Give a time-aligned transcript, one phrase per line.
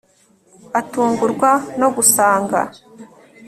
[0.79, 2.59] atungurwa no gusanga…………………